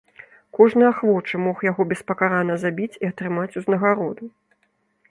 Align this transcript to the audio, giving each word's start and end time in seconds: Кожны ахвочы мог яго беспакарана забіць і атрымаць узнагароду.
Кожны 0.59 0.87
ахвочы 0.91 1.35
мог 1.47 1.61
яго 1.67 1.81
беспакарана 1.91 2.53
забіць 2.65 2.91
і 3.03 3.13
атрымаць 3.13 3.55
узнагароду. 3.63 4.37